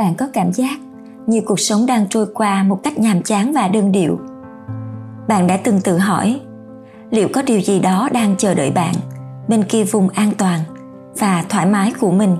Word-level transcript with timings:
Bạn 0.00 0.14
có 0.14 0.26
cảm 0.32 0.52
giác 0.52 0.78
như 1.26 1.40
cuộc 1.46 1.60
sống 1.60 1.86
đang 1.86 2.06
trôi 2.10 2.26
qua 2.34 2.62
một 2.62 2.80
cách 2.82 2.98
nhàm 2.98 3.22
chán 3.22 3.52
và 3.52 3.68
đơn 3.68 3.92
điệu. 3.92 4.20
Bạn 5.28 5.46
đã 5.46 5.56
từng 5.64 5.80
tự 5.80 5.98
hỏi, 5.98 6.40
liệu 7.10 7.28
có 7.34 7.42
điều 7.42 7.60
gì 7.60 7.80
đó 7.80 8.08
đang 8.12 8.36
chờ 8.36 8.54
đợi 8.54 8.70
bạn 8.70 8.94
bên 9.48 9.64
kia 9.64 9.84
vùng 9.84 10.08
an 10.08 10.32
toàn 10.38 10.60
và 11.18 11.44
thoải 11.48 11.66
mái 11.66 11.92
của 12.00 12.10
mình? 12.10 12.36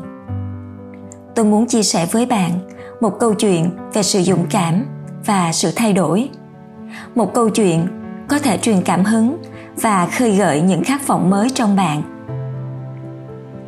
Tôi 1.34 1.45
muốn 1.45 1.66
chia 1.66 1.82
sẻ 1.82 2.06
với 2.12 2.27
bạn 2.27 2.51
một 3.01 3.18
câu 3.20 3.34
chuyện 3.34 3.70
về 3.92 4.02
sự 4.02 4.23
dũng 4.23 4.46
cảm 4.51 4.84
và 5.27 5.52
sự 5.52 5.73
thay 5.77 5.92
đổi. 5.92 6.29
Một 7.15 7.34
câu 7.34 7.51
chuyện 7.51 7.87
có 8.29 8.38
thể 8.38 8.59
truyền 8.59 8.82
cảm 8.82 9.04
hứng 9.04 9.42
và 9.80 10.06
khơi 10.06 10.37
gợi 10.37 10.60
những 10.60 10.84
khát 10.84 11.06
vọng 11.06 11.30
mới 11.30 11.51
trong 11.54 11.77
bạn. 11.77 12.02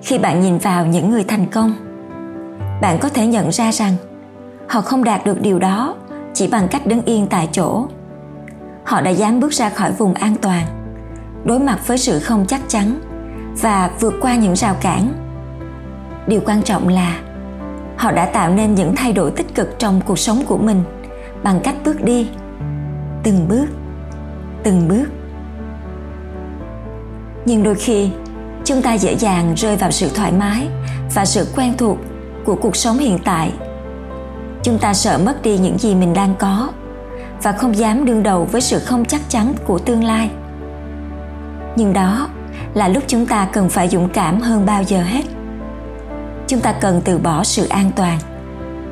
Khi 0.02 0.18
bạn 0.18 0.40
nhìn 0.40 0.58
vào 0.58 0.86
những 0.86 1.10
người 1.10 1.24
thành 1.24 1.46
công 1.52 1.91
bạn 2.82 2.98
có 2.98 3.08
thể 3.08 3.26
nhận 3.26 3.52
ra 3.52 3.72
rằng 3.72 3.96
họ 4.68 4.80
không 4.80 5.04
đạt 5.04 5.24
được 5.24 5.40
điều 5.40 5.58
đó 5.58 5.94
chỉ 6.34 6.48
bằng 6.48 6.68
cách 6.68 6.86
đứng 6.86 7.02
yên 7.04 7.26
tại 7.26 7.48
chỗ. 7.52 7.86
Họ 8.84 9.00
đã 9.00 9.10
dám 9.10 9.40
bước 9.40 9.52
ra 9.52 9.68
khỏi 9.68 9.92
vùng 9.92 10.14
an 10.14 10.36
toàn, 10.42 10.66
đối 11.44 11.58
mặt 11.58 11.78
với 11.86 11.98
sự 11.98 12.18
không 12.18 12.44
chắc 12.48 12.60
chắn 12.68 13.00
và 13.60 13.90
vượt 14.00 14.14
qua 14.20 14.36
những 14.36 14.56
rào 14.56 14.76
cản. 14.80 15.12
Điều 16.26 16.40
quan 16.44 16.62
trọng 16.62 16.88
là 16.88 17.20
họ 17.96 18.12
đã 18.12 18.26
tạo 18.26 18.50
nên 18.50 18.74
những 18.74 18.96
thay 18.96 19.12
đổi 19.12 19.30
tích 19.30 19.54
cực 19.54 19.78
trong 19.78 20.00
cuộc 20.06 20.18
sống 20.18 20.42
của 20.46 20.58
mình 20.58 20.82
bằng 21.42 21.60
cách 21.64 21.74
bước 21.84 22.04
đi 22.04 22.28
từng 23.22 23.48
bước 23.48 23.66
từng 24.62 24.88
bước. 24.88 25.06
Nhưng 27.44 27.62
đôi 27.62 27.74
khi, 27.74 28.10
chúng 28.64 28.82
ta 28.82 28.94
dễ 28.94 29.16
dàng 29.16 29.54
rơi 29.56 29.76
vào 29.76 29.90
sự 29.90 30.10
thoải 30.14 30.32
mái 30.32 30.68
và 31.14 31.24
sự 31.24 31.46
quen 31.56 31.74
thuộc 31.78 31.98
của 32.44 32.54
cuộc 32.54 32.76
sống 32.76 32.98
hiện 32.98 33.18
tại. 33.24 33.52
Chúng 34.62 34.78
ta 34.78 34.94
sợ 34.94 35.18
mất 35.18 35.42
đi 35.42 35.58
những 35.58 35.78
gì 35.78 35.94
mình 35.94 36.14
đang 36.14 36.34
có 36.38 36.72
và 37.42 37.52
không 37.52 37.76
dám 37.76 38.04
đương 38.04 38.22
đầu 38.22 38.44
với 38.52 38.60
sự 38.60 38.78
không 38.78 39.04
chắc 39.04 39.20
chắn 39.28 39.54
của 39.66 39.78
tương 39.78 40.04
lai. 40.04 40.30
Nhưng 41.76 41.92
đó 41.92 42.28
là 42.74 42.88
lúc 42.88 43.02
chúng 43.06 43.26
ta 43.26 43.48
cần 43.52 43.68
phải 43.68 43.88
dũng 43.88 44.08
cảm 44.08 44.40
hơn 44.40 44.66
bao 44.66 44.82
giờ 44.82 45.02
hết. 45.02 45.22
Chúng 46.46 46.60
ta 46.60 46.72
cần 46.72 47.02
từ 47.04 47.18
bỏ 47.18 47.44
sự 47.44 47.68
an 47.68 47.90
toàn 47.96 48.18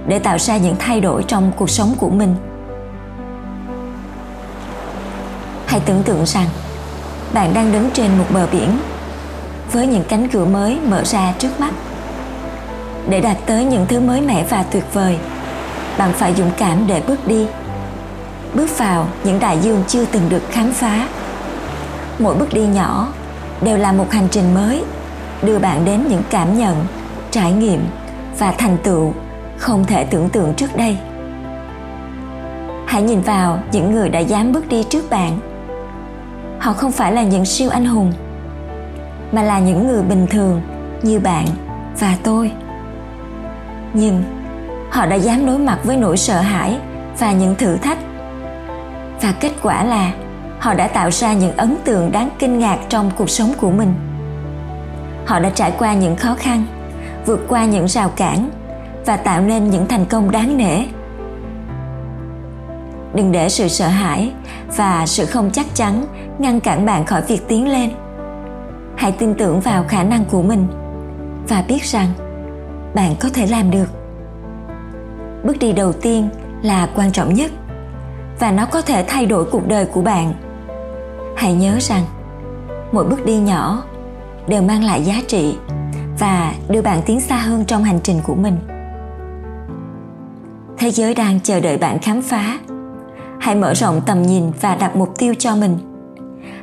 để 0.07 0.19
tạo 0.19 0.39
ra 0.39 0.57
những 0.57 0.77
thay 0.79 1.01
đổi 1.01 1.23
trong 1.23 1.53
cuộc 1.57 1.71
sống 1.71 1.95
của 1.99 2.11
mình. 2.11 2.35
Hãy 5.67 5.81
tưởng 5.81 6.03
tượng 6.03 6.27
rằng 6.27 6.47
bạn 7.35 7.55
đang 7.55 7.73
đứng 7.73 7.91
trên 7.91 8.19
một 8.19 8.25
bờ 8.35 8.47
biển 8.53 8.79
với 9.73 9.87
những 9.87 10.05
cánh 10.09 10.29
cửa 10.29 10.45
mới 10.45 10.79
mở 10.89 11.05
ra 11.05 11.35
trước 11.39 11.61
mắt 11.61 11.73
để 13.09 13.21
đạt 13.21 13.37
tới 13.47 13.65
những 13.65 13.87
thứ 13.89 14.01
mới 14.01 14.21
mẻ 14.21 14.45
và 14.51 14.63
tuyệt 14.63 14.85
vời. 14.93 15.19
Bạn 15.99 16.13
phải 16.13 16.35
dũng 16.35 16.51
cảm 16.57 16.87
để 16.87 17.03
bước 17.07 17.27
đi. 17.27 17.47
Bước 18.55 18.79
vào 18.79 19.07
những 19.25 19.41
đại 19.41 19.59
dương 19.59 19.83
chưa 19.89 20.05
từng 20.05 20.29
được 20.29 20.43
khám 20.51 20.73
phá. 20.73 21.09
Mỗi 22.19 22.35
bước 22.35 22.55
đi 22.55 22.67
nhỏ 22.67 23.09
đều 23.63 23.77
là 23.77 23.93
một 23.93 24.11
hành 24.11 24.29
trình 24.31 24.55
mới, 24.55 24.85
đưa 25.43 25.59
bạn 25.59 25.85
đến 25.85 26.05
những 26.09 26.23
cảm 26.31 26.59
nhận, 26.59 26.87
trải 27.31 27.53
nghiệm 27.53 27.81
và 28.39 28.53
thành 28.59 28.77
tựu 28.83 29.13
không 29.59 29.85
thể 29.85 30.05
tưởng 30.05 30.29
tượng 30.29 30.55
trước 30.55 30.77
đây. 30.77 30.97
Hãy 32.87 33.03
nhìn 33.03 33.21
vào 33.21 33.59
những 33.73 33.91
người 33.91 34.09
đã 34.09 34.19
dám 34.19 34.53
bước 34.53 34.69
đi 34.69 34.85
trước 34.91 35.11
bạn. 35.11 35.39
Họ 36.59 36.73
không 36.73 36.93
phải 36.93 37.13
là 37.13 37.23
những 37.23 37.45
siêu 37.45 37.71
anh 37.71 37.85
hùng, 37.85 38.13
mà 39.33 39.43
là 39.43 39.59
những 39.59 39.89
người 39.89 40.03
bình 40.03 40.27
thường 40.31 40.63
như 41.03 41.19
bạn 41.19 41.47
và 42.01 42.17
tôi 42.23 42.53
nhưng 43.95 44.23
họ 44.91 45.07
đã 45.07 45.17
dám 45.17 45.47
đối 45.47 45.59
mặt 45.59 45.79
với 45.85 45.97
nỗi 45.97 46.17
sợ 46.17 46.41
hãi 46.41 46.79
và 47.19 47.33
những 47.33 47.55
thử 47.55 47.77
thách. 47.77 47.99
Và 49.23 49.35
kết 49.41 49.53
quả 49.63 49.85
là 49.85 50.13
họ 50.59 50.75
đã 50.75 50.89
tạo 50.89 51.11
ra 51.11 51.33
những 51.33 51.57
ấn 51.57 51.77
tượng 51.85 52.13
đáng 52.13 52.29
kinh 52.39 52.59
ngạc 52.59 52.79
trong 52.89 53.11
cuộc 53.17 53.31
sống 53.31 53.53
của 53.61 53.71
mình. 53.71 53.95
Họ 55.27 55.41
đã 55.41 55.51
trải 55.51 55.73
qua 55.79 55.95
những 55.95 56.17
khó 56.17 56.35
khăn, 56.39 56.67
vượt 57.27 57.41
qua 57.49 57.65
những 57.65 57.89
rào 57.89 58.09
cản 58.09 58.51
và 59.07 59.17
tạo 59.17 59.41
nên 59.43 59.71
những 59.71 59.87
thành 59.87 60.05
công 60.05 60.31
đáng 60.31 60.57
nể. 60.57 60.85
Đừng 63.15 63.33
để 63.33 63.49
sự 63.49 63.69
sợ 63.69 63.89
hãi 63.89 64.33
và 64.77 65.07
sự 65.07 65.27
không 65.27 65.51
chắc 65.53 65.67
chắn 65.75 66.05
ngăn 66.39 66.61
cản 66.61 66.87
bạn 66.87 67.07
khỏi 67.07 67.23
việc 67.23 67.49
tiến 67.49 67.69
lên. 67.69 67.91
Hãy 68.97 69.13
tin 69.13 69.35
tưởng 69.35 69.61
vào 69.61 69.85
khả 69.89 70.03
năng 70.03 70.25
của 70.25 70.43
mình 70.43 70.67
và 71.49 71.65
biết 71.69 71.85
rằng 71.85 72.09
bạn 72.95 73.15
có 73.21 73.29
thể 73.35 73.47
làm 73.47 73.71
được. 73.71 73.87
Bước 75.45 75.59
đi 75.61 75.73
đầu 75.73 75.93
tiên 75.93 76.29
là 76.63 76.89
quan 76.95 77.13
trọng 77.13 77.35
nhất, 77.35 77.51
và 78.41 78.53
nó 78.53 78.67
có 78.67 78.83
thể 78.83 79.05
thay 79.09 79.27
đổi 79.27 79.45
cuộc 79.45 79.69
đời 79.69 79.87
của 79.87 80.03
bạn. 80.03 80.33
Hãy 81.37 81.55
nhớ 81.55 81.77
rằng, 81.81 82.05
mỗi 82.93 83.05
bước 83.05 83.25
đi 83.25 83.37
nhỏ 83.37 83.83
đều 84.47 84.63
mang 84.63 84.85
lại 84.85 85.03
giá 85.03 85.15
trị 85.27 85.57
và 86.19 86.55
đưa 86.69 86.83
bạn 86.83 87.01
tiến 87.07 87.21
xa 87.21 87.37
hơn 87.37 87.65
trong 87.65 87.85
hành 87.85 88.01
trình 88.03 88.21
của 88.27 88.35
mình. 88.35 88.57
Thế 90.79 90.91
giới 90.91 91.15
đang 91.15 91.41
chờ 91.41 91.61
đợi 91.61 91.79
bạn 91.79 91.99
khám 91.99 92.23
phá. 92.23 92.59
Hãy 93.41 93.55
mở 93.55 93.75
rộng 93.75 94.01
tầm 94.07 94.23
nhìn 94.23 94.51
và 94.61 94.77
đặt 94.77 94.97
mục 94.97 95.19
tiêu 95.19 95.35
cho 95.39 95.57
mình. 95.57 95.79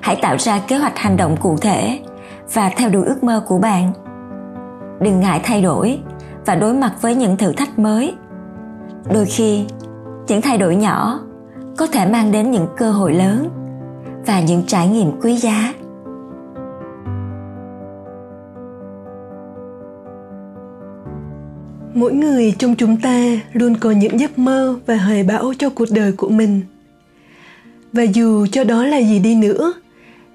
Hãy 0.01 0.15
tạo 0.21 0.37
ra 0.37 0.59
kế 0.67 0.77
hoạch 0.77 0.97
hành 0.97 1.17
động 1.17 1.37
cụ 1.37 1.57
thể 1.57 1.99
và 2.53 2.69
theo 2.69 2.89
đuổi 2.89 3.05
ước 3.05 3.23
mơ 3.23 3.43
của 3.47 3.57
bạn. 3.57 3.93
Đừng 5.01 5.19
ngại 5.19 5.39
thay 5.43 5.61
đổi 5.61 5.99
và 6.47 6.55
đối 6.55 6.73
mặt 6.73 6.93
với 7.01 7.15
những 7.15 7.37
thử 7.37 7.53
thách 7.53 7.79
mới. 7.79 8.13
Đôi 9.13 9.25
khi, 9.25 9.65
những 10.27 10.41
thay 10.41 10.57
đổi 10.57 10.75
nhỏ 10.75 11.19
có 11.77 11.87
thể 11.87 12.05
mang 12.05 12.31
đến 12.31 12.51
những 12.51 12.67
cơ 12.77 12.91
hội 12.91 13.13
lớn 13.13 13.49
và 14.25 14.41
những 14.41 14.63
trải 14.67 14.87
nghiệm 14.87 15.11
quý 15.21 15.37
giá. 15.37 15.73
Mỗi 21.93 22.13
người 22.13 22.55
trong 22.59 22.75
chúng 22.75 22.97
ta 22.97 23.23
luôn 23.53 23.75
có 23.79 23.91
những 23.91 24.19
giấc 24.19 24.39
mơ 24.39 24.75
và 24.85 24.95
hoài 24.95 25.23
bão 25.23 25.53
cho 25.57 25.69
cuộc 25.69 25.87
đời 25.91 26.11
của 26.11 26.29
mình. 26.29 26.61
Và 27.93 28.03
dù 28.03 28.47
cho 28.51 28.63
đó 28.63 28.85
là 28.85 28.97
gì 28.97 29.19
đi 29.19 29.35
nữa, 29.35 29.73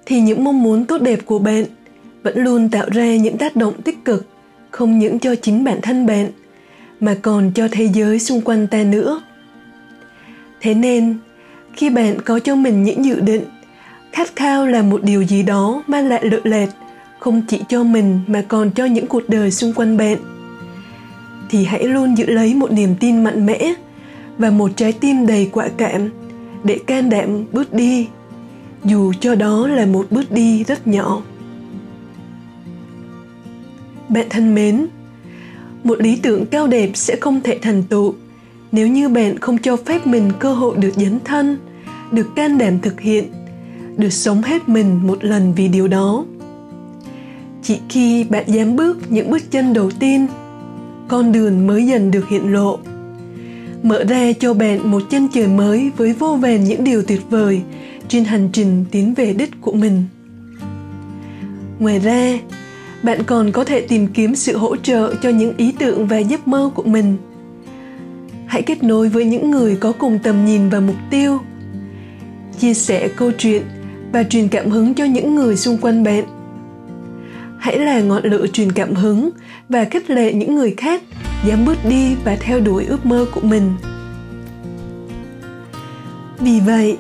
thì 0.06 0.21
những 0.21 0.44
mong 0.44 0.62
muốn 0.62 0.84
tốt 0.84 1.03
đẹp 1.03 1.19
của 1.27 1.39
bạn 1.39 1.65
vẫn 2.23 2.39
luôn 2.39 2.69
tạo 2.69 2.87
ra 2.93 3.17
những 3.17 3.39
tác 3.39 3.56
động 3.56 3.83
tích 3.83 4.05
cực 4.05 4.27
không 4.72 4.99
những 4.99 5.19
cho 5.19 5.34
chính 5.34 5.65
bản 5.65 5.81
thân 5.83 6.06
bạn, 6.06 6.31
mà 7.00 7.16
còn 7.22 7.53
cho 7.55 7.69
thế 7.72 7.88
giới 7.94 8.19
xung 8.19 8.41
quanh 8.41 8.66
ta 8.66 8.83
nữa. 8.83 9.22
Thế 10.60 10.75
nên, 10.75 11.16
khi 11.72 11.91
bạn 11.91 12.21
có 12.21 12.38
cho 12.38 12.56
mình 12.56 12.84
những 12.84 13.05
dự 13.05 13.21
định, 13.21 13.44
khát 14.12 14.37
khao 14.37 14.66
là 14.66 14.82
một 14.82 15.03
điều 15.03 15.22
gì 15.22 15.43
đó 15.43 15.82
mang 15.87 16.09
lại 16.09 16.25
lợi 16.25 16.41
lệch, 16.44 16.69
không 17.19 17.43
chỉ 17.49 17.61
cho 17.69 17.84
mình 17.84 18.21
mà 18.27 18.44
còn 18.49 18.71
cho 18.71 18.84
những 18.84 19.06
cuộc 19.06 19.28
đời 19.28 19.50
xung 19.50 19.72
quanh 19.72 19.97
bạn, 19.97 20.16
thì 21.50 21.65
hãy 21.65 21.84
luôn 21.84 22.19
giữ 22.19 22.27
lấy 22.27 22.55
một 22.55 22.72
niềm 22.72 22.94
tin 23.00 23.25
mạnh 23.25 23.47
mẽ 23.47 23.75
và 24.38 24.50
một 24.50 24.70
trái 24.76 24.93
tim 24.93 25.26
đầy 25.26 25.49
quả 25.52 25.69
cảm 25.76 26.11
để 26.64 26.79
can 26.87 27.11
đảm 27.11 27.44
bước 27.52 27.73
đi, 27.73 28.06
dù 28.85 29.12
cho 29.20 29.35
đó 29.35 29.67
là 29.67 29.87
một 29.87 30.06
bước 30.11 30.32
đi 30.32 30.64
rất 30.64 30.87
nhỏ 30.87 31.23
bạn 34.12 34.26
thân 34.31 34.55
mến. 34.55 34.87
Một 35.85 36.00
lý 36.00 36.17
tưởng 36.17 36.47
cao 36.47 36.67
đẹp 36.67 36.91
sẽ 36.94 37.17
không 37.20 37.41
thể 37.41 37.59
thành 37.62 37.82
tựu 37.82 38.14
nếu 38.73 38.87
như 38.87 39.09
bạn 39.09 39.38
không 39.38 39.59
cho 39.59 39.76
phép 39.76 40.06
mình 40.06 40.31
cơ 40.38 40.55
hội 40.55 40.76
được 40.76 40.93
dấn 40.97 41.19
thân, 41.25 41.59
được 42.12 42.37
can 42.37 42.59
đảm 42.59 42.79
thực 42.81 43.00
hiện, 43.00 43.25
được 43.97 44.12
sống 44.12 44.43
hết 44.43 44.69
mình 44.69 45.00
một 45.06 45.25
lần 45.25 45.55
vì 45.55 45.69
điều 45.69 45.88
đó. 45.88 46.25
Chỉ 47.62 47.79
khi 47.88 48.25
bạn 48.25 48.44
dám 48.47 48.76
bước 48.76 48.99
những 49.09 49.31
bước 49.31 49.50
chân 49.50 49.73
đầu 49.73 49.91
tiên, 49.91 50.26
con 51.09 51.32
đường 51.32 51.67
mới 51.67 51.87
dần 51.87 52.11
được 52.11 52.29
hiện 52.29 52.53
lộ. 52.53 52.79
Mở 53.82 54.05
ra 54.05 54.32
cho 54.41 54.55
bạn 54.55 54.91
một 54.91 55.03
chân 55.11 55.29
trời 55.35 55.47
mới 55.47 55.91
với 55.97 56.12
vô 56.12 56.37
vàn 56.37 56.64
những 56.64 56.85
điều 56.85 57.03
tuyệt 57.03 57.20
vời 57.31 57.61
trên 58.09 58.25
hành 58.25 58.49
trình 58.53 58.85
tiến 58.91 59.14
về 59.14 59.32
đích 59.32 59.50
của 59.61 59.73
mình. 59.73 60.05
Ngoài 61.79 61.99
ra 61.99 62.38
bạn 63.02 63.22
còn 63.26 63.52
có 63.52 63.64
thể 63.64 63.81
tìm 63.81 64.06
kiếm 64.06 64.34
sự 64.34 64.56
hỗ 64.56 64.76
trợ 64.76 65.14
cho 65.22 65.28
những 65.28 65.56
ý 65.56 65.72
tưởng 65.78 66.06
và 66.06 66.19
giấc 66.19 66.49
mơ 66.49 66.70
của 66.75 66.82
mình. 66.82 67.16
Hãy 68.46 68.62
kết 68.62 68.82
nối 68.82 69.08
với 69.08 69.25
những 69.25 69.50
người 69.50 69.76
có 69.76 69.93
cùng 69.93 70.19
tầm 70.22 70.44
nhìn 70.44 70.69
và 70.69 70.81
mục 70.81 70.96
tiêu. 71.10 71.38
Chia 72.58 72.75
sẻ 72.75 73.08
câu 73.16 73.31
chuyện 73.38 73.62
và 74.12 74.25
truyền 74.25 74.49
cảm 74.49 74.70
hứng 74.70 74.94
cho 74.94 75.04
những 75.04 75.34
người 75.34 75.56
xung 75.56 75.78
quanh 75.78 76.04
bạn. 76.04 76.25
Hãy 77.58 77.78
là 77.78 78.00
ngọn 78.00 78.25
lửa 78.25 78.46
truyền 78.52 78.72
cảm 78.72 78.94
hứng 78.94 79.31
và 79.69 79.84
khích 79.84 80.10
lệ 80.10 80.32
những 80.32 80.54
người 80.54 80.75
khác 80.76 81.02
dám 81.46 81.64
bước 81.64 81.78
đi 81.88 82.14
và 82.25 82.37
theo 82.40 82.60
đuổi 82.60 82.84
ước 82.84 83.06
mơ 83.06 83.26
của 83.34 83.40
mình. 83.40 83.72
Vì 86.38 86.60
vậy, 86.60 86.99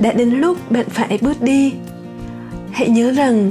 đã 0.00 0.12
đến 0.12 0.30
lúc 0.30 0.70
bạn 0.70 0.86
phải 0.88 1.18
bước 1.22 1.42
đi. 1.42 1.72
Hãy 2.72 2.88
nhớ 2.88 3.12
rằng 3.12 3.50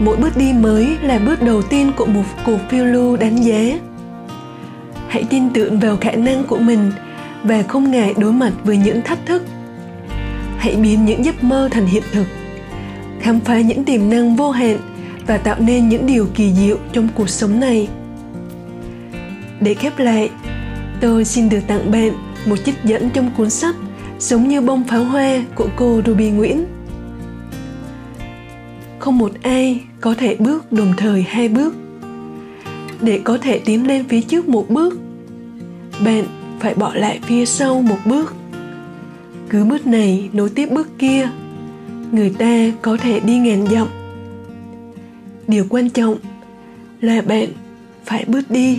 mỗi 0.00 0.16
bước 0.16 0.36
đi 0.36 0.52
mới 0.52 0.98
là 1.02 1.18
bước 1.18 1.42
đầu 1.42 1.62
tiên 1.62 1.92
của 1.96 2.06
một 2.06 2.22
cuộc 2.46 2.58
phiêu 2.70 2.84
lưu 2.84 3.16
đáng 3.16 3.44
giá. 3.44 3.78
Hãy 5.08 5.24
tin 5.30 5.50
tưởng 5.50 5.80
vào 5.80 5.96
khả 6.00 6.10
năng 6.10 6.44
của 6.44 6.58
mình 6.58 6.92
và 7.42 7.62
không 7.62 7.90
ngại 7.90 8.14
đối 8.18 8.32
mặt 8.32 8.52
với 8.64 8.76
những 8.76 9.02
thách 9.02 9.26
thức. 9.26 9.42
Hãy 10.58 10.76
biến 10.76 11.04
những 11.04 11.24
giấc 11.24 11.44
mơ 11.44 11.68
thành 11.72 11.86
hiện 11.86 12.02
thực, 12.12 12.26
khám 13.20 13.40
phá 13.40 13.60
những 13.60 13.84
tiềm 13.84 14.10
năng 14.10 14.36
vô 14.36 14.50
hạn 14.50 14.78
và 15.26 15.38
tạo 15.38 15.56
nên 15.58 15.88
những 15.88 16.06
điều 16.06 16.26
kỳ 16.34 16.52
diệu 16.52 16.76
trong 16.92 17.08
cuộc 17.14 17.28
sống 17.28 17.60
này. 17.60 17.88
Để 19.60 19.74
khép 19.74 19.98
lại, 19.98 20.30
tôi 21.00 21.24
xin 21.24 21.48
được 21.48 21.60
tặng 21.66 21.90
bạn 21.90 22.10
một 22.46 22.56
trích 22.64 22.84
dẫn 22.84 23.10
trong 23.10 23.30
cuốn 23.36 23.50
sách 23.50 23.76
Sống 24.18 24.48
như 24.48 24.60
bông 24.60 24.84
pháo 24.84 25.04
hoa 25.04 25.44
của 25.54 25.68
cô 25.76 26.00
Ruby 26.06 26.30
Nguyễn. 26.30 26.75
Không 29.06 29.18
một 29.18 29.32
ai 29.42 29.80
có 30.00 30.14
thể 30.14 30.36
bước 30.38 30.72
đồng 30.72 30.92
thời 30.96 31.22
hai 31.22 31.48
bước. 31.48 31.74
Để 33.00 33.20
có 33.24 33.38
thể 33.38 33.58
tiến 33.58 33.86
lên 33.86 34.04
phía 34.08 34.20
trước 34.20 34.48
một 34.48 34.70
bước, 34.70 34.98
bạn 36.04 36.24
phải 36.60 36.74
bỏ 36.74 36.94
lại 36.94 37.20
phía 37.22 37.46
sau 37.46 37.82
một 37.82 37.98
bước. 38.04 38.34
Cứ 39.48 39.64
bước 39.64 39.86
này 39.86 40.30
nối 40.32 40.48
tiếp 40.48 40.68
bước 40.70 40.88
kia, 40.98 41.28
người 42.12 42.34
ta 42.38 42.72
có 42.82 42.96
thể 42.96 43.20
đi 43.20 43.38
ngàn 43.38 43.66
dặm. 43.66 43.88
Điều 45.48 45.66
quan 45.68 45.90
trọng 45.90 46.16
là 47.00 47.22
bạn 47.22 47.48
phải 48.04 48.24
bước 48.28 48.50
đi 48.50 48.78